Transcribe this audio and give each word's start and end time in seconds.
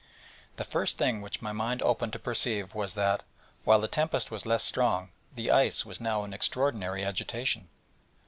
The 0.55 0.63
first 0.63 0.97
thing 0.97 1.21
which 1.21 1.43
my 1.43 1.51
mind 1.51 1.83
opened 1.83 2.13
to 2.13 2.17
perceive 2.17 2.73
was 2.73 2.95
that, 2.95 3.21
while 3.65 3.79
the 3.79 3.87
tempest 3.87 4.31
was 4.31 4.47
less 4.47 4.63
strong, 4.63 5.11
the 5.35 5.51
ice 5.51 5.85
was 5.85 6.01
now 6.01 6.23
in 6.23 6.33
extraordinary 6.33 7.05
agitation. 7.05 7.69